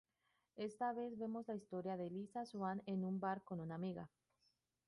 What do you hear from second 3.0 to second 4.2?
un bar con una amiga.